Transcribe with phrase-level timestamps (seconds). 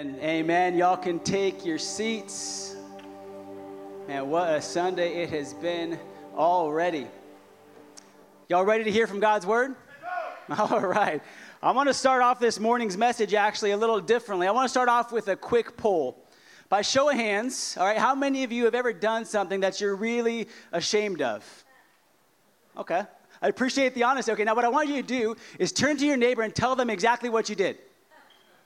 [0.00, 0.78] And amen.
[0.78, 2.74] Y'all can take your seats.
[4.08, 5.98] And what a Sunday it has been
[6.34, 7.06] already.
[8.48, 9.76] Y'all ready to hear from God's word?
[10.58, 11.20] All right.
[11.62, 14.46] I want to start off this morning's message actually a little differently.
[14.46, 16.16] I want to start off with a quick poll.
[16.70, 19.82] By show of hands, all right, how many of you have ever done something that
[19.82, 21.44] you're really ashamed of?
[22.74, 23.02] Okay.
[23.42, 24.32] I appreciate the honesty.
[24.32, 26.74] Okay, now what I want you to do is turn to your neighbor and tell
[26.74, 27.76] them exactly what you did.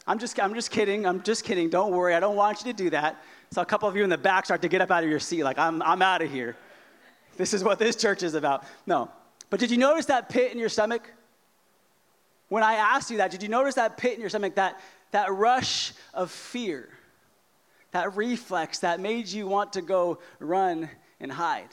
[0.07, 1.07] I'm just, I'm just kidding.
[1.07, 1.71] I'm just kidding.
[1.71, 2.14] Don't worry.
[2.14, 3.22] I don't want you to do that.
[3.50, 5.21] So a couple of you in the back start to get up out of your
[5.21, 6.57] seat, like, I'm, I'm out of here.
[7.36, 8.64] This is what this church is about.
[8.86, 9.11] No.
[9.50, 11.11] But did you notice that pit in your stomach?
[12.48, 14.81] When I asked you that, did you notice that pit in your stomach, that,
[15.12, 16.89] that rush of fear,
[17.93, 20.90] that reflex that made you want to go run
[21.21, 21.68] and hide?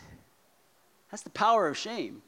[1.09, 2.21] That's the power of shame.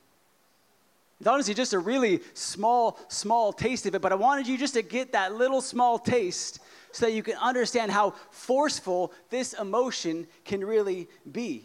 [1.24, 4.74] It's honestly just a really small, small taste of it, but I wanted you just
[4.74, 6.60] to get that little small taste
[6.92, 11.64] so that you can understand how forceful this emotion can really be.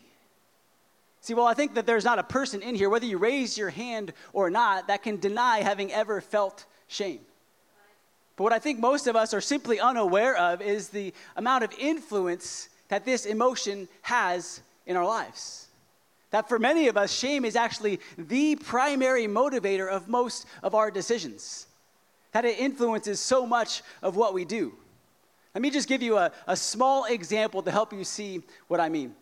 [1.23, 3.71] See, well, I think that there's not a person in here, whether you raise your
[3.71, 7.19] hand or not, that can deny having ever felt shame.
[8.37, 11.73] But what I think most of us are simply unaware of is the amount of
[11.81, 15.68] influence that this emotion has in our lives.
[16.31, 20.91] That for many of us, shame is actually the primary motivator of most of our
[20.91, 21.67] decisions.
[22.33, 24.75] That it influences so much of what we do.
[25.55, 28.89] Let me just give you a, a small example to help you see what I
[28.89, 29.15] mean.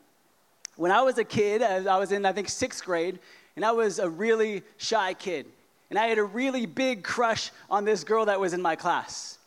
[0.76, 3.18] When I was a kid, I was in, I think, sixth grade,
[3.54, 5.46] and I was a really shy kid.
[5.88, 9.38] And I had a really big crush on this girl that was in my class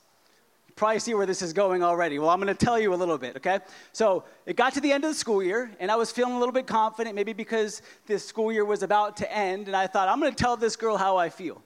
[0.80, 2.19] probably see where this is going already.
[2.19, 3.59] Well, I'm going to tell you a little bit, okay?
[3.91, 6.39] So it got to the end of the school year, and I was feeling a
[6.39, 10.08] little bit confident, maybe because this school year was about to end, and I thought,
[10.08, 11.61] I'm going to tell this girl how I feel.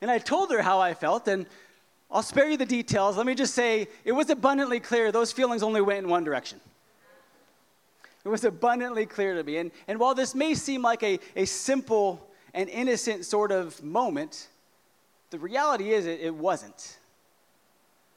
[0.00, 1.46] And I told her how I felt, and
[2.12, 3.16] I'll spare you the details.
[3.16, 6.60] Let me just say it was abundantly clear those feelings only went in one direction.
[8.24, 9.56] It was abundantly clear to me.
[9.56, 12.24] And, and while this may seem like a, a simple
[12.54, 14.46] and innocent sort of moment,
[15.30, 16.98] the reality is it, it wasn't.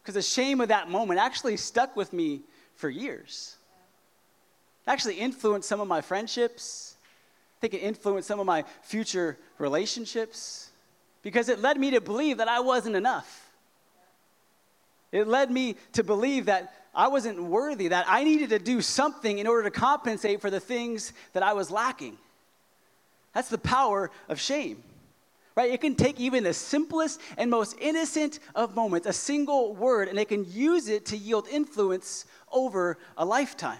[0.07, 2.39] Because the shame of that moment actually stuck with me
[2.75, 3.57] for years.
[4.85, 6.95] It actually influenced some of my friendships.
[7.57, 10.71] I think it influenced some of my future relationships
[11.23, 13.51] because it led me to believe that I wasn't enough.
[15.11, 19.39] It led me to believe that I wasn't worthy, that I needed to do something
[19.39, 22.17] in order to compensate for the things that I was lacking.
[23.33, 24.81] That's the power of shame
[25.57, 25.71] right?
[25.71, 30.19] It can take even the simplest and most innocent of moments, a single word, and
[30.19, 33.79] it can use it to yield influence over a lifetime.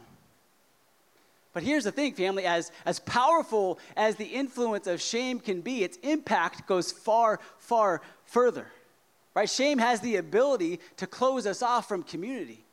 [1.54, 5.84] But here's the thing, family as, as powerful as the influence of shame can be,
[5.84, 8.68] its impact goes far, far further.
[9.36, 9.50] Right?
[9.50, 12.64] Shame has the ability to close us off from community.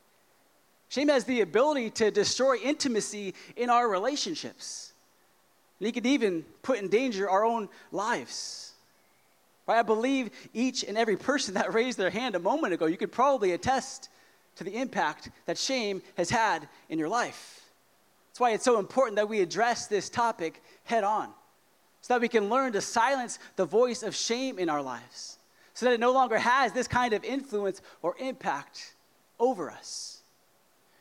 [0.89, 4.93] Shame has the ability to destroy intimacy in our relationships.
[5.79, 8.74] And it can even put in danger our own lives.
[9.67, 9.79] Right?
[9.79, 13.11] I believe each and every person that raised their hand a moment ago, you could
[13.11, 14.09] probably attest
[14.57, 17.61] to the impact that shame has had in your life.
[18.29, 21.29] That's why it's so important that we address this topic head on,
[22.01, 25.37] so that we can learn to silence the voice of shame in our lives,
[25.73, 28.93] so that it no longer has this kind of influence or impact
[29.39, 30.19] over us.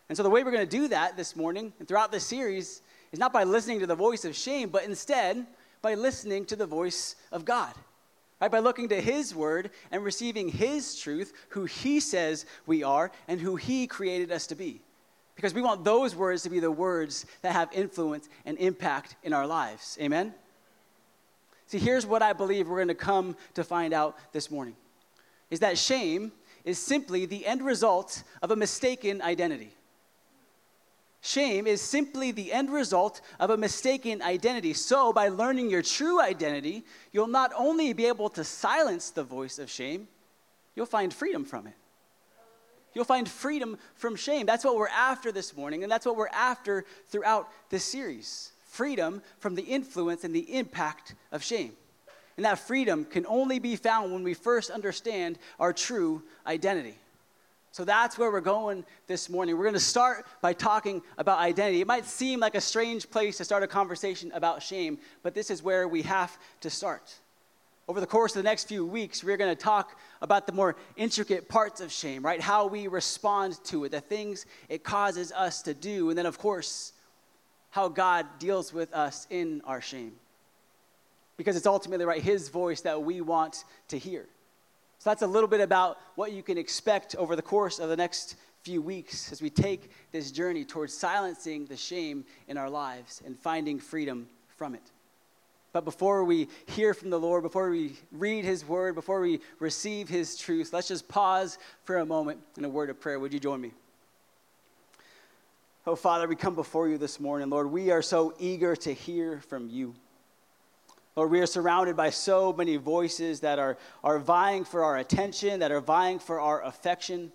[0.08, 2.82] And so, the way we're going to do that this morning and throughout this series
[3.10, 5.46] is not by listening to the voice of shame, but instead
[5.82, 7.74] by listening to the voice of God
[8.40, 8.50] right?
[8.50, 13.40] By looking to His Word and receiving His truth, who He says we are and
[13.40, 14.80] who He created us to be.
[15.34, 19.32] Because we want those words to be the words that have influence and impact in
[19.32, 19.98] our lives.
[20.00, 20.32] Amen?
[21.66, 24.76] See, here's what I believe we're going to come to find out this morning
[25.50, 26.32] is that shame
[26.64, 29.72] is simply the end result of a mistaken identity.
[31.26, 34.74] Shame is simply the end result of a mistaken identity.
[34.74, 39.58] So, by learning your true identity, you'll not only be able to silence the voice
[39.58, 40.06] of shame,
[40.74, 41.72] you'll find freedom from it.
[42.92, 44.44] You'll find freedom from shame.
[44.44, 49.22] That's what we're after this morning, and that's what we're after throughout this series freedom
[49.38, 51.72] from the influence and the impact of shame.
[52.36, 56.98] And that freedom can only be found when we first understand our true identity.
[57.74, 59.56] So that's where we're going this morning.
[59.56, 61.80] We're going to start by talking about identity.
[61.80, 65.50] It might seem like a strange place to start a conversation about shame, but this
[65.50, 67.12] is where we have to start.
[67.88, 70.76] Over the course of the next few weeks, we're going to talk about the more
[70.94, 72.40] intricate parts of shame, right?
[72.40, 76.38] How we respond to it, the things it causes us to do, and then, of
[76.38, 76.92] course,
[77.70, 80.12] how God deals with us in our shame.
[81.36, 84.26] Because it's ultimately, right, His voice that we want to hear.
[85.04, 87.96] So that's a little bit about what you can expect over the course of the
[87.96, 93.20] next few weeks as we take this journey towards silencing the shame in our lives
[93.26, 94.80] and finding freedom from it.
[95.74, 100.08] But before we hear from the Lord, before we read His word, before we receive
[100.08, 103.20] His truth, let's just pause for a moment in a word of prayer.
[103.20, 103.72] Would you join me?
[105.86, 107.50] Oh, Father, we come before you this morning.
[107.50, 109.94] Lord, we are so eager to hear from you.
[111.16, 115.60] Lord, we are surrounded by so many voices that are, are vying for our attention,
[115.60, 117.30] that are vying for our affection.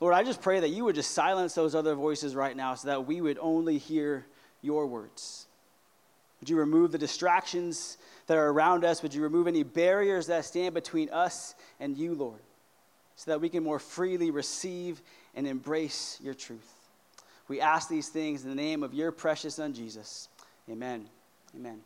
[0.00, 2.88] Lord, I just pray that you would just silence those other voices right now so
[2.88, 4.24] that we would only hear
[4.62, 5.46] your words.
[6.40, 9.02] Would you remove the distractions that are around us?
[9.02, 12.40] Would you remove any barriers that stand between us and you, Lord,
[13.16, 15.02] so that we can more freely receive
[15.34, 16.72] and embrace your truth?
[17.48, 20.28] We ask these things in the name of your precious Son, Jesus.
[20.68, 21.08] Amen.
[21.54, 21.80] Amen.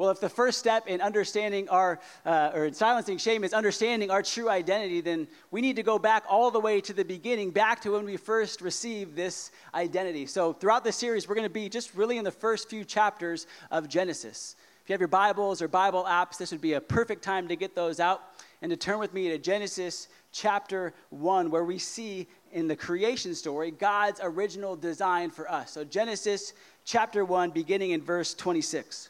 [0.00, 4.10] Well, if the first step in understanding our, uh, or in silencing shame is understanding
[4.10, 7.50] our true identity, then we need to go back all the way to the beginning,
[7.50, 10.24] back to when we first received this identity.
[10.24, 13.46] So, throughout this series, we're going to be just really in the first few chapters
[13.70, 14.56] of Genesis.
[14.82, 17.54] If you have your Bibles or Bible apps, this would be a perfect time to
[17.54, 18.22] get those out
[18.62, 23.34] and to turn with me to Genesis chapter 1, where we see in the creation
[23.34, 25.72] story God's original design for us.
[25.72, 26.54] So, Genesis
[26.86, 29.09] chapter 1, beginning in verse 26.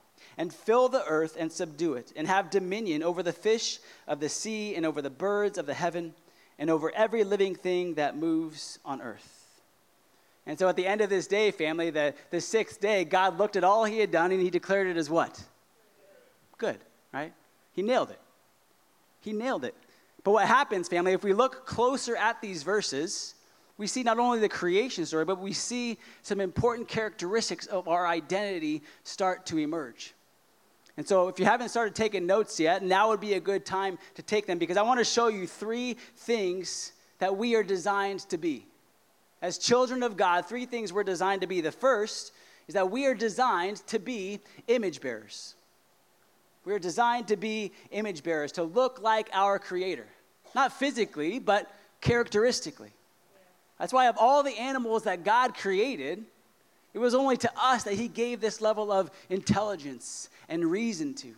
[0.41, 3.77] and fill the earth and subdue it, and have dominion over the fish
[4.07, 6.15] of the sea, and over the birds of the heaven,
[6.57, 9.45] and over every living thing that moves on earth.
[10.47, 13.55] And so at the end of this day, family, the, the sixth day, God looked
[13.55, 15.39] at all he had done and he declared it as what?
[16.57, 16.79] Good,
[17.13, 17.33] right?
[17.73, 18.19] He nailed it.
[19.19, 19.75] He nailed it.
[20.23, 23.35] But what happens, family, if we look closer at these verses,
[23.77, 28.07] we see not only the creation story, but we see some important characteristics of our
[28.07, 30.15] identity start to emerge.
[30.97, 33.97] And so, if you haven't started taking notes yet, now would be a good time
[34.15, 38.21] to take them because I want to show you three things that we are designed
[38.29, 38.65] to be.
[39.41, 41.61] As children of God, three things we're designed to be.
[41.61, 42.33] The first
[42.67, 45.55] is that we are designed to be image bearers.
[46.63, 50.07] We are designed to be image bearers, to look like our Creator.
[50.53, 52.91] Not physically, but characteristically.
[53.79, 56.23] That's why, of all the animals that God created,
[56.93, 61.33] it was only to us that He gave this level of intelligence and reason to,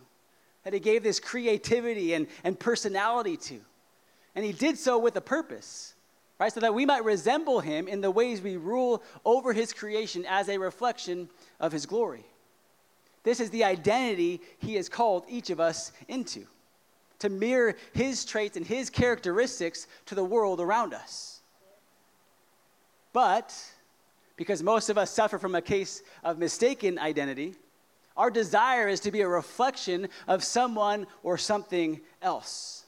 [0.64, 3.60] that He gave this creativity and, and personality to.
[4.34, 5.94] And He did so with a purpose,
[6.38, 6.52] right?
[6.52, 10.48] So that we might resemble Him in the ways we rule over His creation as
[10.48, 11.28] a reflection
[11.60, 12.24] of His glory.
[13.22, 16.46] This is the identity He has called each of us into
[17.20, 21.40] to mirror His traits and His characteristics to the world around us.
[23.12, 23.56] But
[24.36, 27.54] because most of us suffer from a case of mistaken identity,
[28.16, 32.84] our desire is to be a reflection of someone or something else.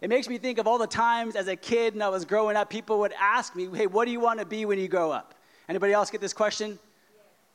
[0.00, 2.56] It makes me think of all the times as a kid and I was growing
[2.56, 5.10] up, people would ask me, hey, what do you want to be when you grow
[5.10, 5.34] up?
[5.68, 6.78] Anybody else get this question?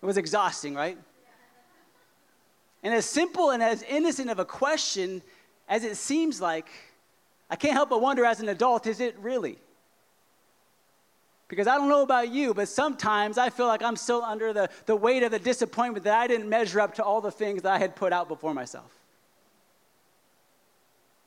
[0.02, 0.98] It was exhausting, right?
[2.84, 5.24] And as simple and as innocent of a question
[5.68, 6.68] as it seems like,
[7.50, 9.58] I can't help but wonder as an adult, is it really?
[11.48, 14.70] Because I don't know about you, but sometimes I feel like I'm still under the,
[14.88, 17.74] the weight of the disappointment that I didn't measure up to all the things that
[17.74, 18.92] I had put out before myself.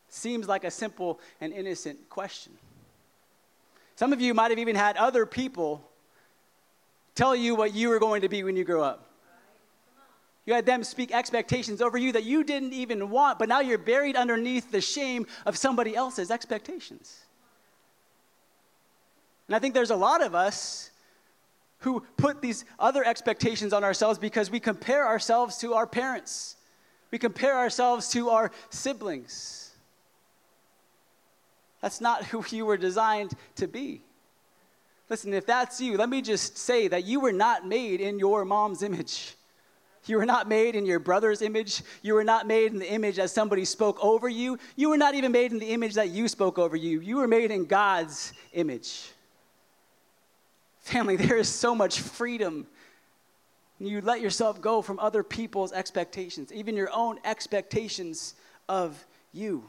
[0.09, 2.53] Seems like a simple and innocent question.
[3.95, 5.89] Some of you might have even had other people
[7.15, 9.05] tell you what you were going to be when you grow up.
[10.47, 13.77] You had them speak expectations over you that you didn't even want, but now you're
[13.77, 17.25] buried underneath the shame of somebody else's expectations.
[19.49, 20.91] And I think there's a lot of us
[21.81, 26.57] who put these other expectations on ourselves because we compare ourselves to our parents,
[27.11, 29.71] we compare ourselves to our siblings.
[31.81, 34.03] That's not who you were designed to be.
[35.09, 38.45] Listen, if that's you, let me just say that you were not made in your
[38.45, 39.35] mom's image.
[40.05, 41.83] You were not made in your brother's image.
[42.03, 44.59] You were not made in the image that somebody spoke over you.
[44.77, 47.01] You were not even made in the image that you spoke over you.
[47.01, 49.11] You were made in God's image.
[50.89, 52.67] Family, there is so much freedom.
[53.79, 58.35] You let yourself go from other people's expectations, even your own expectations
[58.69, 59.69] of you.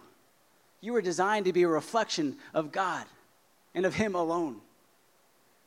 [0.82, 3.06] You were designed to be a reflection of God.
[3.76, 4.62] and of Him alone.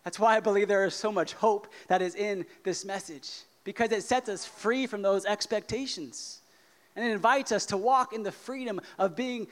[0.04, 3.30] That's why I believe there is so much hope that is in this message,
[3.62, 6.40] because it sets us free from those expectations.
[6.96, 9.46] And it invites us to walk in the freedom of being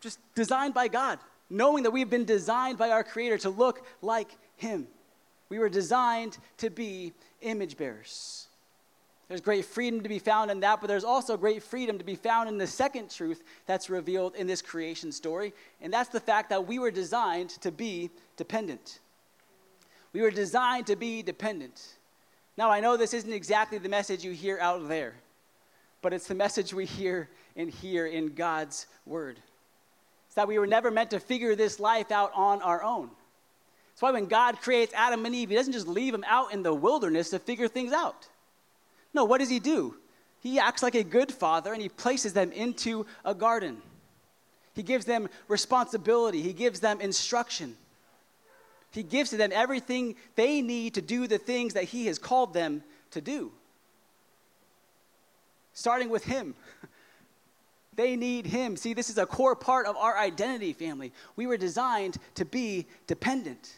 [0.00, 1.18] just designed by God,
[1.48, 4.86] knowing that we've been designed by our Creator to look like Him.
[5.50, 8.46] We were designed to be image bearers.
[9.28, 12.16] There's great freedom to be found in that, but there's also great freedom to be
[12.16, 16.50] found in the second truth that's revealed in this creation story, and that's the fact
[16.50, 18.98] that we were designed to be dependent.
[20.12, 21.80] We were designed to be dependent.
[22.56, 25.14] Now, I know this isn't exactly the message you hear out there,
[26.02, 29.38] but it's the message we hear and hear in God's word.
[30.26, 33.10] It's that we were never meant to figure this life out on our own.
[34.00, 36.62] That's why when God creates Adam and Eve, He doesn't just leave them out in
[36.62, 38.28] the wilderness to figure things out.
[39.12, 39.94] No, what does He do?
[40.40, 43.82] He acts like a good father and He places them into a garden.
[44.72, 47.76] He gives them responsibility, He gives them instruction.
[48.90, 52.54] He gives to them everything they need to do the things that He has called
[52.54, 53.52] them to do.
[55.74, 56.54] Starting with Him.
[57.96, 58.76] They need Him.
[58.76, 61.12] See, this is a core part of our identity, family.
[61.36, 63.74] We were designed to be dependent.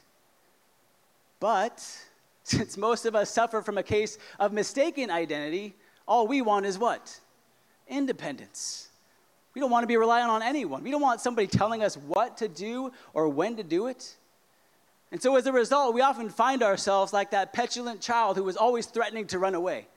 [1.42, 1.84] But
[2.44, 5.74] since most of us suffer from a case of mistaken identity,
[6.06, 7.18] all we want is what?
[7.88, 8.88] Independence.
[9.52, 10.84] We don't want to be relying on anyone.
[10.84, 14.16] We don't want somebody telling us what to do or when to do it.
[15.10, 18.56] And so as a result, we often find ourselves like that petulant child who was
[18.56, 19.88] always threatening to run away.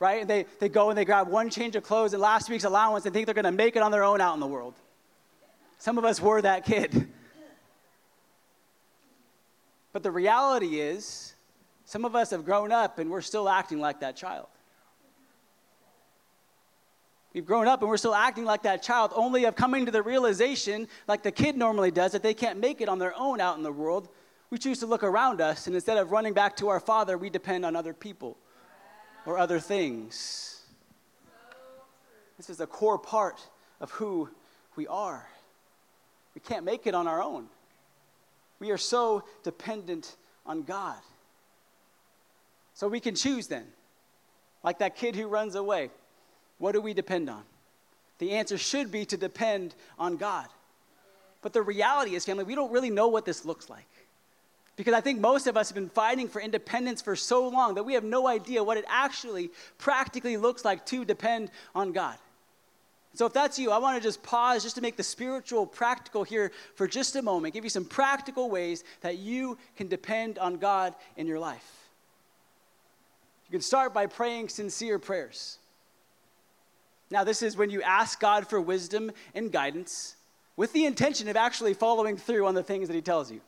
[0.00, 0.26] Right?
[0.26, 3.12] They, they go and they grab one change of clothes and last week's allowance and
[3.12, 4.74] think they're going to make it on their own out in the world.
[5.78, 7.06] Some of us were that kid.
[9.94, 11.32] But the reality is,
[11.86, 14.48] some of us have grown up and we're still acting like that child.
[17.32, 20.02] We've grown up and we're still acting like that child, only of coming to the
[20.02, 23.56] realization, like the kid normally does, that they can't make it on their own out
[23.56, 24.10] in the world
[24.54, 27.28] we choose to look around us, and instead of running back to our Father, we
[27.28, 28.36] depend on other people
[29.26, 30.62] or other things.
[32.36, 33.40] This is a core part
[33.80, 34.28] of who
[34.76, 35.26] we are.
[36.36, 37.48] We can't make it on our own.
[38.64, 40.16] We are so dependent
[40.46, 40.96] on God.
[42.72, 43.66] So we can choose then.
[44.62, 45.90] Like that kid who runs away.
[46.56, 47.42] What do we depend on?
[48.20, 50.46] The answer should be to depend on God.
[51.42, 53.84] But the reality is, family, we don't really know what this looks like.
[54.76, 57.82] Because I think most of us have been fighting for independence for so long that
[57.82, 62.16] we have no idea what it actually practically looks like to depend on God.
[63.14, 66.24] So, if that's you, I want to just pause just to make the spiritual practical
[66.24, 70.56] here for just a moment, give you some practical ways that you can depend on
[70.56, 71.88] God in your life.
[73.46, 75.58] You can start by praying sincere prayers.
[77.10, 80.16] Now, this is when you ask God for wisdom and guidance
[80.56, 83.40] with the intention of actually following through on the things that He tells you.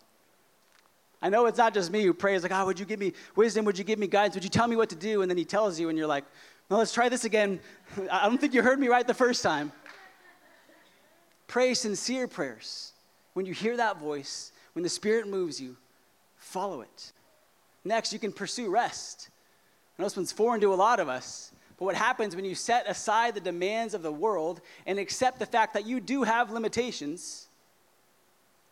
[1.22, 3.64] I know it's not just me who prays, like, oh, would you give me wisdom?
[3.64, 4.34] Would you give me guidance?
[4.34, 5.22] Would you tell me what to do?
[5.22, 6.24] And then he tells you, and you're like,
[6.70, 7.60] no, let's try this again.
[8.10, 9.72] I don't think you heard me right the first time.
[11.46, 12.92] Pray sincere prayers.
[13.34, 15.76] When you hear that voice, when the Spirit moves you,
[16.38, 17.12] follow it.
[17.84, 19.30] Next, you can pursue rest.
[19.96, 22.54] I know this one's foreign to a lot of us, but what happens when you
[22.54, 26.50] set aside the demands of the world and accept the fact that you do have
[26.50, 27.46] limitations?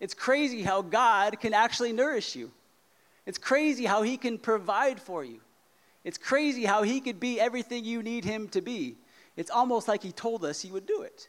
[0.00, 2.50] It's crazy how God can actually nourish you.
[3.24, 5.40] It's crazy how He can provide for you.
[6.04, 8.96] It's crazy how He could be everything you need Him to be.
[9.36, 11.28] It's almost like He told us He would do it.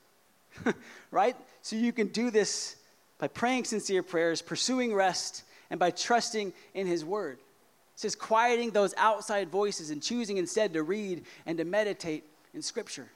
[1.12, 1.36] right?
[1.62, 2.76] So you can do this
[3.18, 7.40] by praying sincere prayers, pursuing rest, and by trusting in His Word.
[7.40, 12.62] It says quieting those outside voices and choosing instead to read and to meditate in
[12.62, 13.10] Scripture.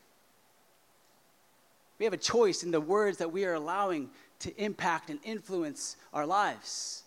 [1.98, 5.98] We have a choice in the words that we are allowing to impact and influence
[6.14, 7.04] our lives.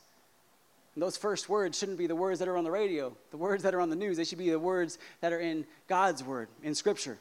[0.95, 3.63] And those first words shouldn't be the words that are on the radio, the words
[3.63, 4.17] that are on the news.
[4.17, 7.19] They should be the words that are in God's word, in Scripture.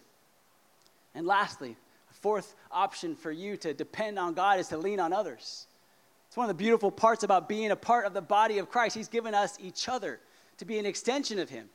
[1.16, 1.78] And lastly,
[2.10, 5.68] a fourth option for you to depend on God is to lean on others.
[6.28, 8.96] It's one of the beautiful parts about being a part of the body of Christ.
[8.96, 10.20] He's given us each other
[10.58, 11.70] to be an extension of Him.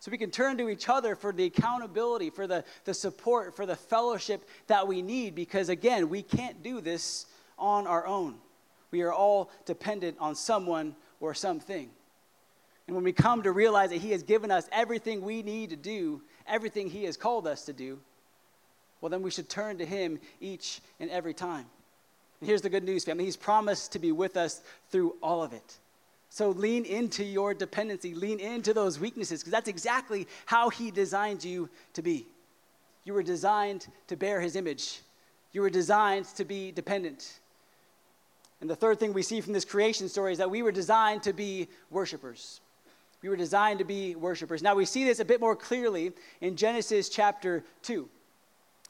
[0.00, 3.66] So we can turn to each other for the accountability, for the, the support, for
[3.66, 7.26] the fellowship that we need, because again, we can't do this
[7.58, 8.36] on our own.
[8.90, 11.90] We are all dependent on someone or something.
[12.86, 15.76] And when we come to realize that He has given us everything we need to
[15.76, 17.98] do, everything He has called us to do,
[19.00, 21.66] well, then we should turn to Him each and every time.
[22.40, 25.52] And here's the good news, family He's promised to be with us through all of
[25.52, 25.78] it.
[26.30, 31.44] So lean into your dependency, lean into those weaknesses, because that's exactly how He designed
[31.44, 32.26] you to be.
[33.04, 35.00] You were designed to bear His image,
[35.52, 37.38] you were designed to be dependent.
[38.60, 41.22] And the third thing we see from this creation story is that we were designed
[41.24, 42.60] to be worshipers.
[43.22, 44.62] We were designed to be worshipers.
[44.62, 48.08] Now we see this a bit more clearly in Genesis chapter 2.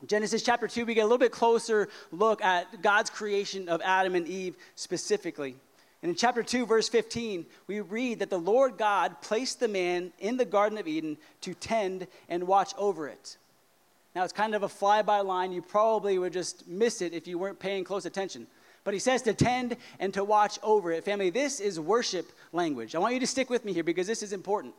[0.06, 4.14] Genesis chapter 2, we get a little bit closer look at God's creation of Adam
[4.14, 5.56] and Eve specifically.
[6.02, 10.12] And in chapter 2, verse 15, we read that the Lord God placed the man
[10.20, 13.36] in the Garden of Eden to tend and watch over it.
[14.14, 15.52] Now, it's kind of a fly by line.
[15.52, 18.46] You probably would just miss it if you weren't paying close attention.
[18.88, 21.04] But he says to tend and to watch over it.
[21.04, 22.94] Family, this is worship language.
[22.94, 24.72] I want you to stick with me here because this is important.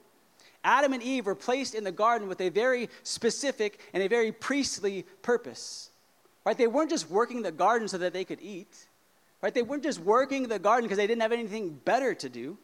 [0.63, 4.31] Adam and Eve were placed in the garden with a very specific and a very
[4.31, 5.91] priestly purpose.
[6.43, 6.57] Right?
[6.57, 8.75] They weren't just working the garden so that they could eat.
[9.43, 9.53] Right?
[9.53, 12.57] They weren't just working the garden because they didn't have anything better to do.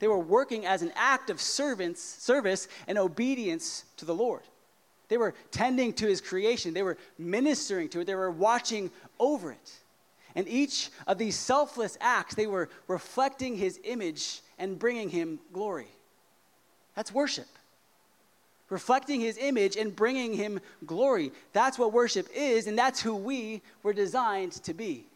[0.00, 4.42] They were working as an act of servants, service and obedience to the Lord.
[5.06, 6.74] They were tending to his creation.
[6.74, 8.06] They were ministering to it.
[8.08, 9.78] They were watching over it.
[10.34, 15.88] And each of these selfless acts, they were reflecting his image and bringing him glory.
[16.94, 17.46] That's worship.
[18.70, 21.32] Reflecting his image and bringing him glory.
[21.52, 25.06] That's what worship is, and that's who we were designed to be.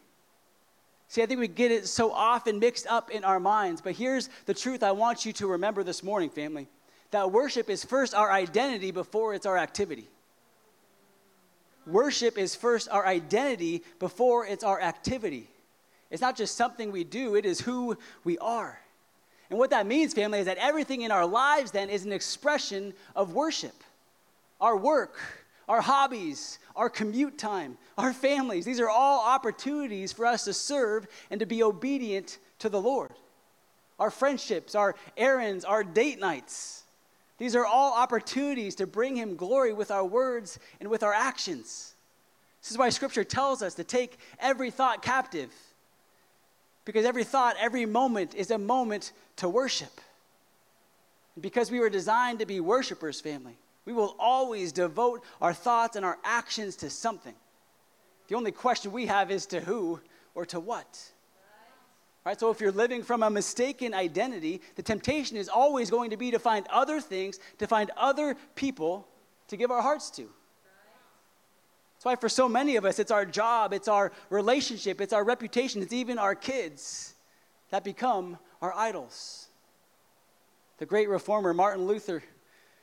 [1.09, 4.29] See, I think we get it so often mixed up in our minds, but here's
[4.45, 6.67] the truth I want you to remember this morning, family
[7.11, 10.09] that worship is first our identity before it's our activity.
[11.87, 15.47] Worship is first our identity before it's our activity.
[16.11, 18.79] It's not just something we do, it is who we are.
[19.49, 22.93] And what that means, family, is that everything in our lives then is an expression
[23.15, 23.83] of worship.
[24.59, 25.17] Our work,
[25.69, 31.07] our hobbies, our commute time, our families, these are all opportunities for us to serve
[31.31, 33.11] and to be obedient to the Lord.
[33.97, 36.76] Our friendships, our errands, our date nights,
[37.37, 41.93] these are all opportunities to bring Him glory with our words and with our actions.
[42.61, 45.51] This is why Scripture tells us to take every thought captive
[46.87, 49.99] because every thought, every moment is a moment to worship.
[51.39, 56.05] Because we were designed to be worshipers, family, we will always devote our thoughts and
[56.05, 57.33] our actions to something.
[58.29, 59.99] The only question we have is to who
[60.33, 61.11] or to what.
[62.27, 62.37] Right?
[62.37, 66.31] So if you're living from a mistaken identity, the temptation is always going to be
[66.31, 69.07] to find other things, to find other people
[69.47, 70.23] to give our hearts to.
[70.23, 75.23] That's why, for so many of us, it's our job, it's our relationship, it's our
[75.23, 77.13] reputation, it's even our kids
[77.69, 79.47] that become our idols.
[80.79, 82.21] The great reformer Martin Luther,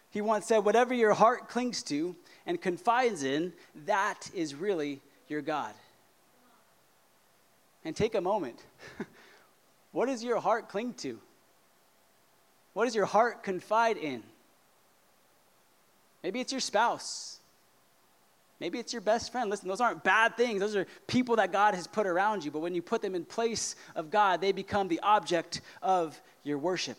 [0.09, 3.53] he once said, Whatever your heart clings to and confides in,
[3.85, 5.75] that is really your God.
[7.85, 8.65] And take a moment.
[9.95, 11.21] what does your heart cling to?
[12.73, 14.25] What does your heart confide in?
[16.25, 17.39] Maybe it's your spouse.
[18.59, 19.49] Maybe it's your best friend.
[19.49, 20.59] Listen, those aren't bad things.
[20.59, 22.51] Those are people that God has put around you.
[22.51, 26.59] But when you put them in place of God, they become the object of your
[26.59, 26.99] worship.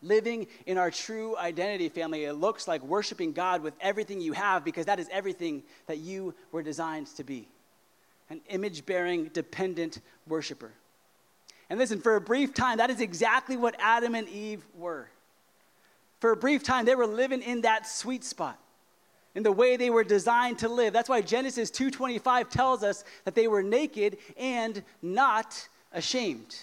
[0.00, 4.64] Living in our true identity, family, it looks like worshiping God with everything you have
[4.64, 7.46] because that is everything that you were designed to be
[8.30, 10.72] an image bearing, dependent worshiper.
[11.70, 15.08] And listen, for a brief time, that is exactly what Adam and Eve were.
[16.20, 18.58] For a brief time, they were living in that sweet spot
[19.34, 20.92] in the way they were designed to live.
[20.92, 26.56] That's why Genesis 2:25 tells us that they were naked and not ashamed.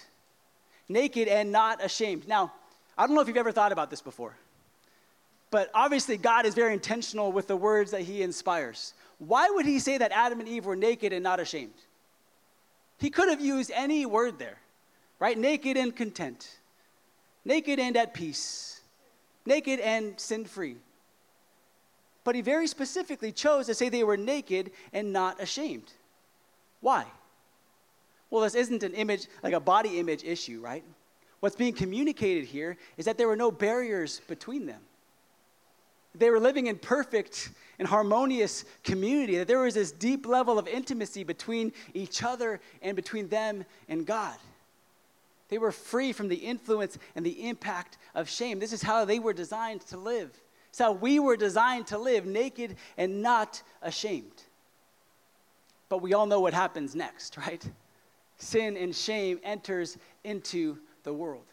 [0.88, 2.26] Naked and not ashamed.
[2.26, 2.52] Now,
[2.96, 4.34] I don't know if you've ever thought about this before.
[5.50, 8.94] But obviously God is very intentional with the words that he inspires.
[9.18, 11.74] Why would he say that Adam and Eve were naked and not ashamed?
[12.98, 14.58] He could have used any word there.
[15.22, 15.38] Right?
[15.38, 16.58] Naked and content.
[17.44, 18.80] Naked and at peace.
[19.46, 20.74] Naked and sin-free.
[22.24, 25.92] But he very specifically chose to say they were naked and not ashamed.
[26.80, 27.06] Why?
[28.30, 30.82] Well, this isn't an image, like a body image issue, right?
[31.38, 34.80] What's being communicated here is that there were no barriers between them.
[36.16, 40.66] They were living in perfect and harmonious community, that there was this deep level of
[40.66, 44.34] intimacy between each other and between them and God.
[45.52, 48.58] They were free from the influence and the impact of shame.
[48.58, 50.30] This is how they were designed to live.
[50.70, 54.44] It's how we were designed to live, naked and not ashamed.
[55.90, 57.62] But we all know what happens next, right?
[58.38, 61.44] Sin and shame enters into the world.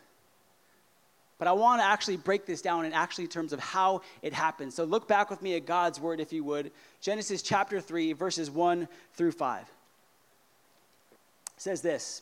[1.38, 4.76] But I want to actually break this down in actually terms of how it happens.
[4.76, 6.72] So look back with me at God's word, if you would.
[7.02, 9.64] Genesis chapter 3, verses 1 through 5.
[9.64, 9.68] It
[11.58, 12.22] says this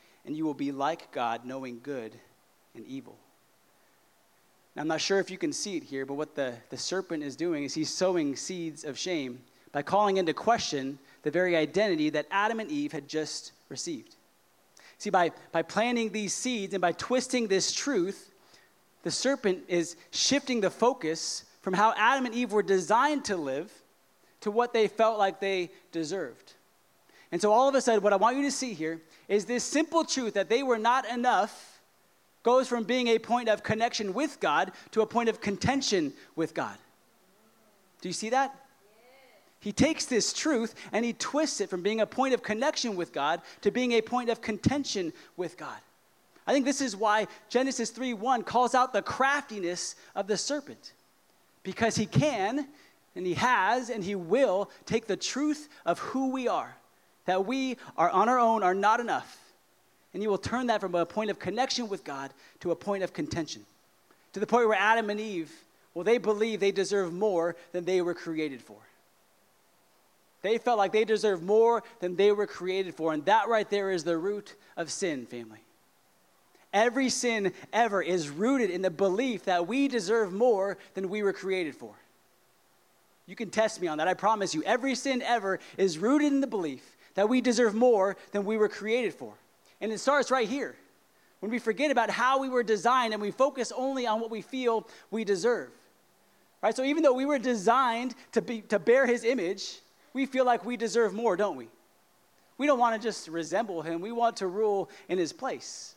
[0.25, 2.15] and you will be like God, knowing good
[2.75, 3.17] and evil.
[4.75, 7.23] Now, I'm not sure if you can see it here, but what the, the serpent
[7.23, 12.09] is doing is he's sowing seeds of shame by calling into question the very identity
[12.11, 14.15] that Adam and Eve had just received.
[14.97, 18.31] See, by, by planting these seeds and by twisting this truth,
[19.03, 23.71] the serpent is shifting the focus from how Adam and Eve were designed to live
[24.41, 26.53] to what they felt like they deserved.
[27.31, 28.99] And so, all of a sudden, what I want you to see here
[29.31, 31.79] is this simple truth that they were not enough
[32.43, 36.53] goes from being a point of connection with God to a point of contention with
[36.53, 36.75] God.
[38.01, 38.53] Do you see that?
[39.61, 43.13] He takes this truth and he twists it from being a point of connection with
[43.13, 45.77] God to being a point of contention with God.
[46.45, 50.91] I think this is why Genesis 3 1 calls out the craftiness of the serpent.
[51.63, 52.67] Because he can,
[53.15, 56.75] and he has, and he will take the truth of who we are,
[57.25, 59.39] that we are on our own are not enough,
[60.13, 62.31] and he will turn that from a point of connection with God
[62.61, 63.65] to a point of contention.
[64.33, 65.51] To the point where Adam and Eve,
[65.93, 68.77] well, they believe they deserve more than they were created for.
[70.41, 73.13] They felt like they deserved more than they were created for.
[73.13, 75.59] And that right there is the root of sin, family.
[76.73, 81.33] Every sin ever is rooted in the belief that we deserve more than we were
[81.33, 81.93] created for.
[83.27, 84.07] You can test me on that.
[84.07, 84.63] I promise you.
[84.63, 88.69] Every sin ever is rooted in the belief that we deserve more than we were
[88.69, 89.33] created for.
[89.79, 90.75] And it starts right here
[91.39, 94.41] when we forget about how we were designed and we focus only on what we
[94.41, 95.69] feel we deserve.
[96.61, 96.75] Right?
[96.75, 99.79] So even though we were designed to, be, to bear his image,
[100.13, 101.67] we feel like we deserve more, don't we?
[102.57, 105.95] We don't want to just resemble him, we want to rule in his place.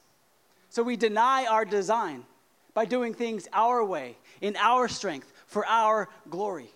[0.71, 2.25] So we deny our design
[2.73, 6.71] by doing things our way, in our strength, for our glory.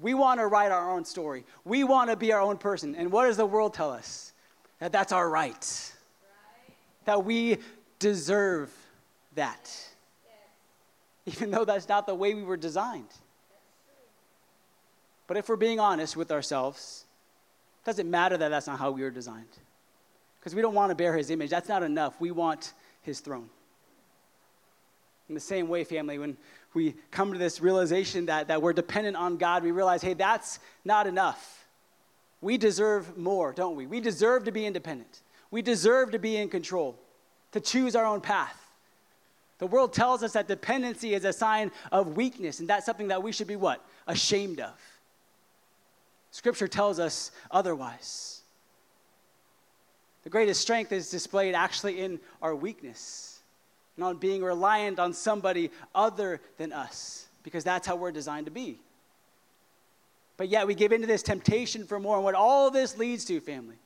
[0.00, 1.44] We want to write our own story.
[1.64, 2.94] We want to be our own person.
[2.94, 4.32] And what does the world tell us?
[4.80, 5.52] That that's our right.
[5.52, 6.76] right.
[7.04, 7.58] That we
[7.98, 8.72] deserve
[9.36, 9.70] that.
[11.26, 13.08] Even though that's not the way we were designed.
[15.26, 17.04] But if we're being honest with ourselves,
[17.82, 19.46] it doesn't matter that that's not how we were designed.
[20.38, 21.50] Because we don't want to bear his image.
[21.50, 22.20] That's not enough.
[22.20, 23.48] We want his throne.
[25.28, 26.36] In the same way, family, when
[26.74, 30.58] we come to this realization that, that we're dependent on God, we realize, hey, that's
[30.84, 31.66] not enough.
[32.40, 33.86] We deserve more, don't we?
[33.86, 35.22] We deserve to be independent.
[35.50, 36.98] We deserve to be in control,
[37.52, 38.60] to choose our own path.
[39.58, 43.22] The world tells us that dependency is a sign of weakness, and that's something that
[43.22, 43.82] we should be what?
[44.06, 44.74] Ashamed of.
[46.32, 48.42] Scripture tells us otherwise.
[50.24, 53.33] The greatest strength is displayed actually in our weakness,
[53.96, 58.78] not being reliant on somebody other than us, because that's how we're designed to be.
[60.36, 62.16] But yet we give into this temptation for more.
[62.16, 63.76] And what all this leads to, family,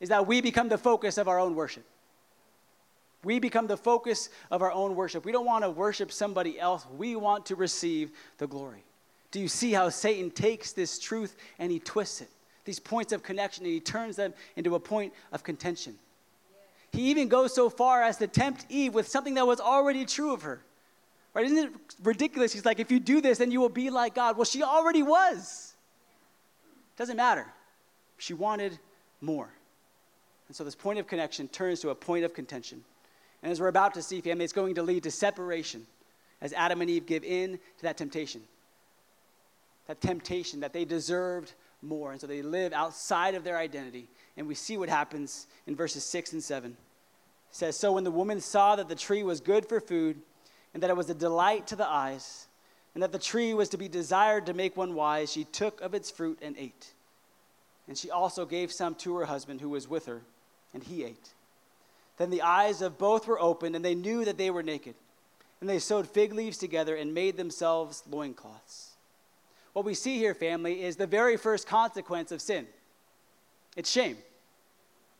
[0.00, 1.84] is that we become the focus of our own worship.
[3.22, 5.26] We become the focus of our own worship.
[5.26, 8.82] We don't want to worship somebody else, we want to receive the glory.
[9.30, 12.30] Do you see how Satan takes this truth and he twists it?
[12.64, 15.96] These points of connection and he turns them into a point of contention.
[16.92, 20.32] He even goes so far as to tempt Eve with something that was already true
[20.32, 20.60] of her.
[21.32, 21.46] Right?
[21.46, 21.72] Isn't it
[22.02, 22.52] ridiculous?
[22.52, 24.36] He's like, if you do this, then you will be like God.
[24.36, 25.74] Well, she already was.
[26.96, 27.46] Doesn't matter.
[28.18, 28.78] She wanted
[29.20, 29.48] more.
[30.48, 32.82] And so this point of connection turns to a point of contention.
[33.42, 35.86] And as we're about to see, family, it's going to lead to separation
[36.40, 38.42] as Adam and Eve give in to that temptation
[39.90, 42.12] that temptation that they deserved more.
[42.12, 44.06] And so they live outside of their identity.
[44.40, 46.70] And we see what happens in verses 6 and 7.
[46.70, 46.76] It
[47.50, 50.16] says, So when the woman saw that the tree was good for food,
[50.72, 52.46] and that it was a delight to the eyes,
[52.94, 55.92] and that the tree was to be desired to make one wise, she took of
[55.92, 56.94] its fruit and ate.
[57.86, 60.22] And she also gave some to her husband who was with her,
[60.72, 61.34] and he ate.
[62.16, 64.94] Then the eyes of both were opened, and they knew that they were naked.
[65.60, 68.92] And they sewed fig leaves together and made themselves loincloths.
[69.74, 72.68] What we see here, family, is the very first consequence of sin
[73.76, 74.18] it's shame.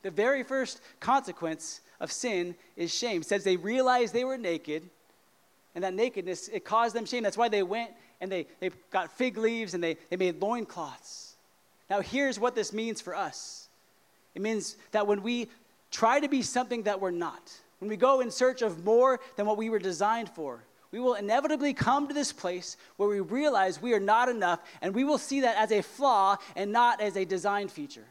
[0.03, 3.21] The very first consequence of sin is shame.
[3.21, 4.89] It says they realized they were naked,
[5.75, 7.23] and that nakedness, it caused them shame.
[7.23, 11.35] That's why they went and they, they got fig leaves and they, they made loincloths.
[11.89, 13.67] Now, here's what this means for us
[14.33, 15.49] it means that when we
[15.91, 19.45] try to be something that we're not, when we go in search of more than
[19.45, 23.81] what we were designed for, we will inevitably come to this place where we realize
[23.81, 27.15] we are not enough, and we will see that as a flaw and not as
[27.17, 28.05] a design feature.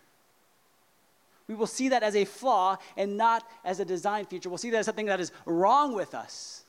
[1.50, 4.48] We will see that as a flaw and not as a design feature.
[4.48, 6.62] We'll see that as something that is wrong with us,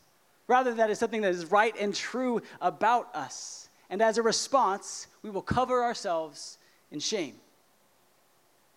[0.48, 3.70] rather than as something that is right and true about us.
[3.92, 6.58] And as a response, we will cover ourselves
[6.90, 7.36] in shame.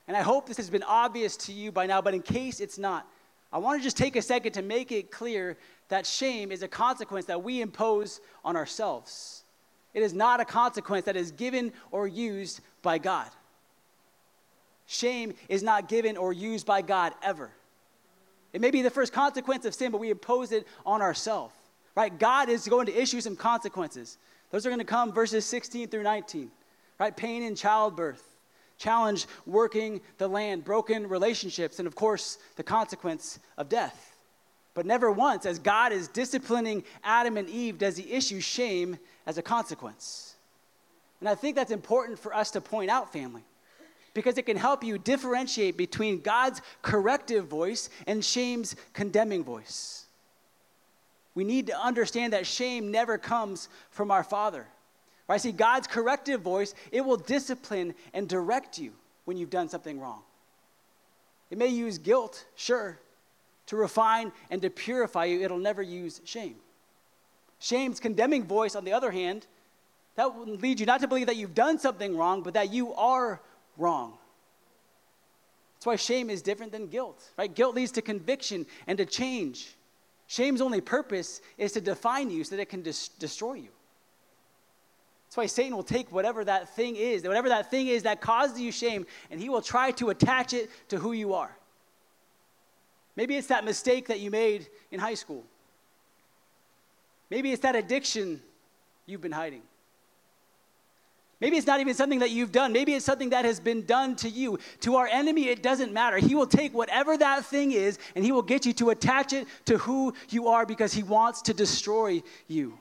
[0.07, 2.77] And I hope this has been obvious to you by now, but in case it's
[2.77, 3.09] not,
[3.51, 5.57] I want to just take a second to make it clear
[5.89, 9.45] that shame is a consequence that we impose on ourselves.
[9.95, 13.31] It is not a consequence that is given or used by God.
[14.87, 17.51] Shame is not given or used by God ever.
[18.53, 21.55] It may be the first consequence of sin, but we impose it on ourselves.
[21.97, 22.17] Right?
[22.17, 24.19] God is going to issue some consequences.
[24.51, 26.51] Those are going to come verses 16 through 19.
[26.99, 27.17] Right?
[27.17, 28.23] Pain in childbirth,
[28.79, 34.17] challenge working the land, broken relationships, and of course, the consequence of death.
[34.75, 39.39] But never once, as God is disciplining Adam and Eve, does he issue shame as
[39.39, 40.35] a consequence.
[41.21, 43.43] And I think that's important for us to point out, family,
[44.15, 50.07] because it can help you differentiate between God's corrective voice and shame's condemning voice.
[51.35, 54.67] We need to understand that shame never comes from our Father.
[55.27, 55.41] Right?
[55.41, 58.93] See, God's corrective voice, it will discipline and direct you
[59.25, 60.23] when you've done something wrong.
[61.51, 62.99] It may use guilt, sure,
[63.67, 65.41] to refine and to purify you.
[65.41, 66.57] It'll never use shame.
[67.59, 69.47] Shame's condemning voice, on the other hand,
[70.17, 72.93] that will lead you not to believe that you've done something wrong, but that you
[72.95, 73.41] are
[73.77, 74.15] wrong.
[75.77, 77.53] That's why shame is different than guilt, right?
[77.53, 79.75] Guilt leads to conviction and to change.
[80.27, 83.69] Shame's only purpose is to define you so that it can dis- destroy you.
[85.27, 88.61] That's why Satan will take whatever that thing is, whatever that thing is that causes
[88.61, 91.55] you shame, and he will try to attach it to who you are.
[93.17, 95.45] Maybe it's that mistake that you made in high school.
[97.31, 98.41] Maybe it's that addiction
[99.07, 99.63] you've been hiding.
[101.41, 102.73] Maybe it's not even something that you've done.
[102.73, 104.59] Maybe it's something that has been done to you.
[104.81, 106.17] To our enemy, it doesn't matter.
[106.19, 109.47] He will take whatever that thing is and he will get you to attach it
[109.67, 112.79] to who you are because he wants to destroy you.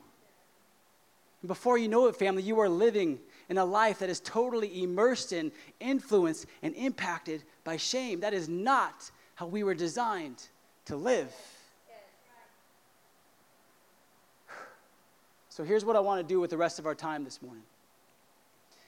[1.42, 4.82] And before you know it, family, you are living in a life that is totally
[4.82, 8.20] immersed in, influenced, and impacted by shame.
[8.20, 10.42] That is not how we were designed
[10.86, 11.34] to live.
[15.50, 17.62] So here's what I want to do with the rest of our time this morning.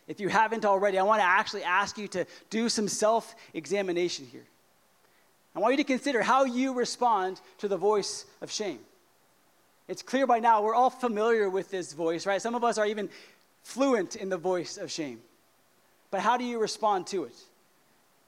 [0.09, 4.27] If you haven't already, I want to actually ask you to do some self examination
[4.31, 4.47] here.
[5.55, 8.79] I want you to consider how you respond to the voice of shame.
[9.89, 12.43] It's clear by now, we're all familiar with this voice, right?
[12.43, 13.09] Some of us are even
[13.63, 15.21] fluent in the voice of shame.
[16.11, 17.37] But how do you respond to it?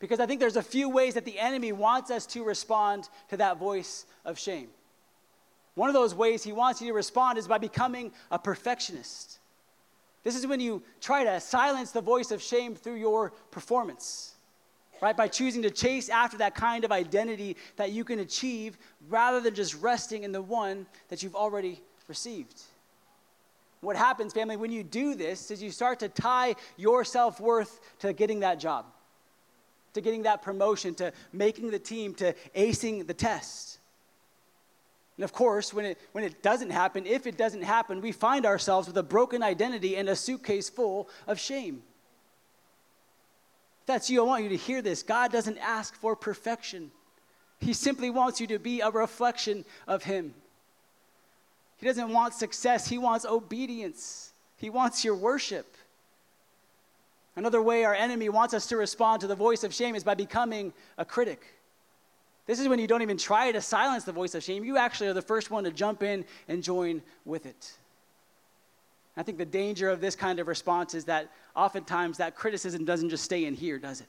[0.01, 3.37] Because I think there's a few ways that the enemy wants us to respond to
[3.37, 4.69] that voice of shame.
[5.75, 9.38] One of those ways he wants you to respond is by becoming a perfectionist.
[10.29, 14.35] This is when you try to silence the voice of shame through your performance
[15.01, 15.17] right?
[15.17, 18.77] By choosing to chase after that kind of identity that you can achieve
[19.09, 22.61] rather than just resting in the one that you've already received.
[23.81, 27.81] What happens, family, when you do this is you start to tie your self worth
[28.01, 28.85] to getting that job,
[29.95, 33.78] to getting that promotion, to making the team, to acing the test.
[35.19, 38.47] And of course, when it, when it doesn't happen, if it doesn't happen, we find
[38.47, 41.83] ourselves with a broken identity and a suitcase full of shame
[43.89, 45.03] that's you, I want you to hear this.
[45.03, 46.93] God doesn't ask for perfection,
[47.59, 50.35] He simply wants you to be a reflection of Him.
[51.79, 55.75] He doesn't want success, He wants obedience, He wants your worship.
[57.35, 60.15] Another way our enemy wants us to respond to the voice of shame is by
[60.15, 61.55] becoming a critic.
[62.49, 64.65] This is when you don't even try to silence the voice of shame.
[64.65, 67.75] You actually are the first one to jump in and join with it.
[69.19, 73.11] I think the danger of this kind of response is that oftentimes that criticism doesn't
[73.11, 74.07] just stay in here, does it?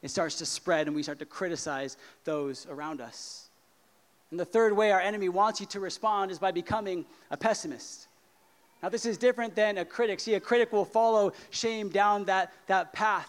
[0.00, 3.50] It starts to spread and we start to criticize those around us.
[4.30, 8.08] And the third way our enemy wants you to respond is by becoming a pessimist.
[8.82, 10.18] Now, this is different than a critic.
[10.18, 13.28] See, a critic will follow shame down that, that path,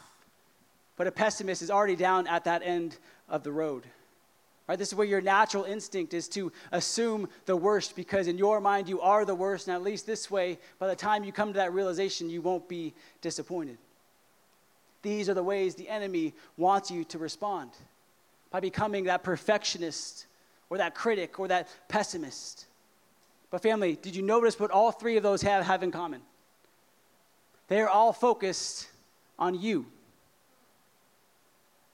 [0.95, 2.97] but a pessimist is already down at that end
[3.28, 3.84] of the road.
[4.67, 4.80] Right?
[4.80, 8.88] This is where your natural instinct is to assume the worst because in your mind
[8.88, 11.58] you are the worst, and at least this way, by the time you come to
[11.58, 13.78] that realization, you won't be disappointed.
[15.02, 17.71] These are the ways the enemy wants you to respond
[18.52, 20.28] by becoming that perfectionist
[20.69, 22.65] or that critic or that pessimist.
[23.52, 26.21] But, family, did you notice what all three of those have, have in common?
[27.67, 28.88] They are all focused
[29.38, 29.86] on you.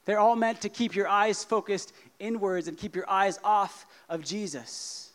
[0.05, 4.23] They're all meant to keep your eyes focused inwards and keep your eyes off of
[4.23, 5.11] Jesus.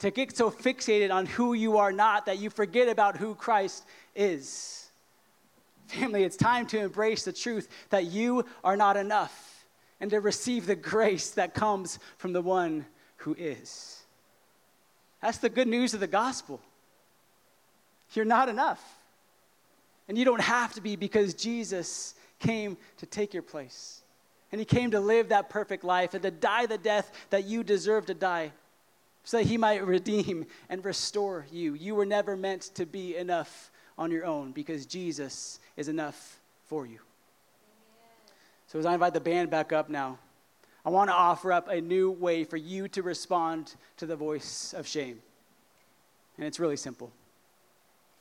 [0.00, 3.84] To get so fixated on who you are not that you forget about who Christ
[4.16, 4.88] is.
[5.88, 9.46] Family, it's time to embrace the truth that you are not enough.
[10.00, 14.02] and to receive the grace that comes from the one who is.
[15.20, 16.60] That's the good news of the gospel.
[18.14, 18.82] You're not enough.
[20.08, 23.99] And you don't have to be because Jesus came to take your place.
[24.52, 27.62] And he came to live that perfect life and to die the death that you
[27.62, 28.52] deserve to die
[29.24, 31.74] so that he might redeem and restore you.
[31.74, 36.86] You were never meant to be enough on your own because Jesus is enough for
[36.86, 36.98] you.
[38.66, 40.18] So, as I invite the band back up now,
[40.84, 44.72] I want to offer up a new way for you to respond to the voice
[44.72, 45.20] of shame.
[46.38, 47.12] And it's really simple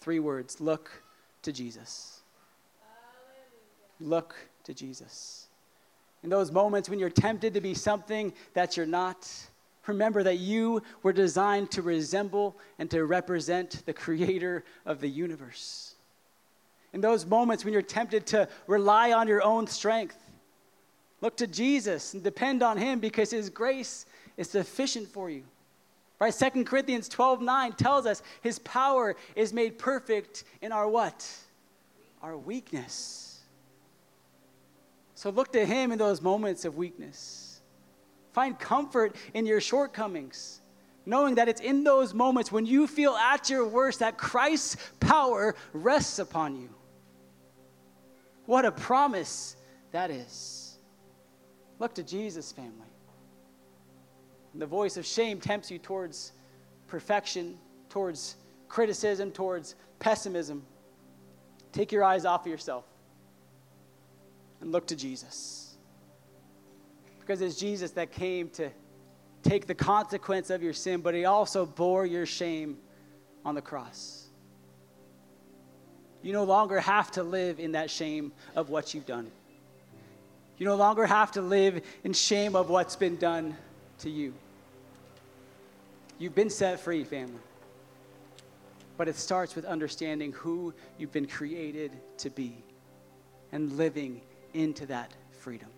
[0.02, 0.92] three words look
[1.44, 2.22] to Jesus.
[2.82, 4.16] Hallelujah.
[4.16, 5.49] Look to Jesus.
[6.24, 9.30] In those moments when you're tempted to be something that you're not,
[9.88, 15.96] remember that you were designed to resemble and to represent the creator of the universe.
[16.94, 20.18] In those moments when you're tempted to rely on your own strength,
[21.22, 24.06] look to Jesus and depend on him because his grace
[24.38, 25.44] is sufficient for you.
[26.20, 26.34] Right?
[26.34, 31.26] 2 Corinthians 12 9 tells us his power is made perfect in our what?
[32.22, 33.29] Our weakness.
[35.20, 37.60] So look to him in those moments of weakness.
[38.32, 40.62] Find comfort in your shortcomings,
[41.06, 45.56] knowing that it's in those moments when you feel at your worst that Christ's power
[45.74, 46.70] rests upon you.
[48.46, 49.58] What a promise
[49.92, 50.78] that is.
[51.80, 52.88] Look to Jesus, family.
[54.54, 56.32] And the voice of shame tempts you towards
[56.88, 57.58] perfection,
[57.90, 58.38] towards
[58.70, 60.66] criticism, towards pessimism.
[61.74, 62.89] Take your eyes off of yourself
[64.62, 65.78] and look to Jesus.
[67.20, 68.70] Because it's Jesus that came to
[69.44, 72.78] take the consequence of your sin, but he also bore your shame
[73.46, 74.28] on the cross.
[76.22, 79.32] You no longer have to live in that shame of what you've done.
[80.58, 83.56] You no longer have to live in shame of what's been done
[84.00, 84.34] to you.
[86.18, 87.40] You've been set free, family.
[88.98, 92.58] But it starts with understanding who you've been created to be
[93.54, 94.20] and living
[94.54, 95.70] into that freedom.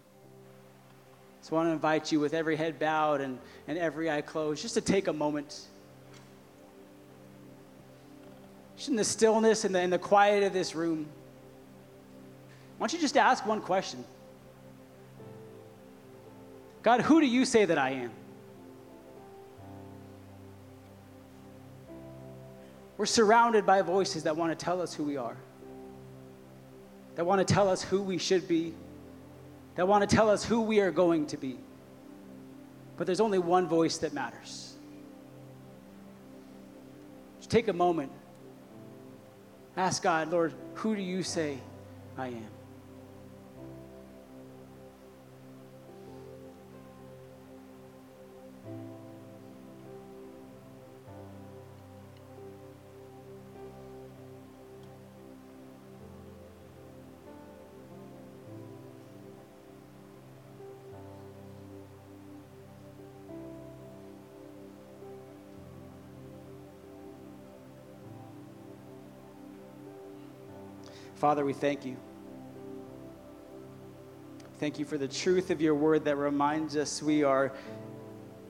[1.42, 4.62] So I want to invite you, with every head bowed and, and every eye closed,
[4.62, 5.62] just to take a moment.
[8.78, 11.08] Just in the stillness and the, in the quiet of this room,
[12.78, 14.04] why don't you just ask one question?
[16.84, 18.12] God, who do you say that I am?
[22.98, 25.36] We're surrounded by voices that want to tell us who we are,
[27.22, 28.74] that want to tell us who we should be,
[29.76, 31.56] that want to tell us who we are going to be.
[32.98, 34.74] But there's only one voice that matters.
[37.38, 38.12] Just take a moment.
[39.78, 41.60] Ask God, Lord, who do you say
[42.18, 42.61] I am?
[71.22, 71.98] Father, we thank you.
[74.58, 77.54] Thank you for the truth of your word that reminds us we are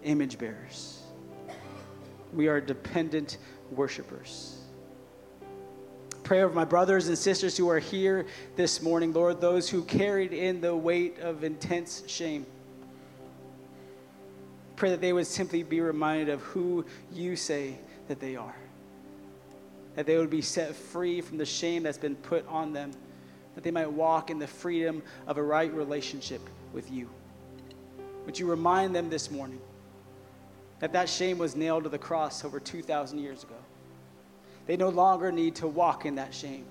[0.04, 1.02] image bearers.
[2.32, 3.40] We are dependent
[3.72, 4.58] worshipers.
[6.24, 10.32] Pray over my brothers and sisters who are here this morning, Lord, those who carried
[10.32, 12.46] in the weight of intense shame.
[14.78, 18.56] Pray that they would simply be reminded of who you say that they are
[19.96, 22.92] that they would be set free from the shame that's been put on them,
[23.56, 26.42] that they might walk in the freedom of a right relationship
[26.74, 27.10] with you.
[28.26, 29.62] Would you remind them this morning
[30.80, 33.56] that that shame was nailed to the cross over 2,000 years ago?
[34.68, 36.66] They no longer need to walk in that shame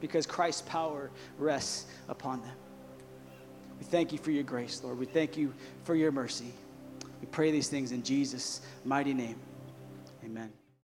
[0.00, 2.56] because Christ's power rests upon them.
[3.78, 4.98] We thank you for your grace, Lord.
[4.98, 5.54] We thank you
[5.84, 6.52] for your mercy.
[7.20, 9.36] We pray these things in Jesus' mighty name.
[10.24, 10.52] Amen.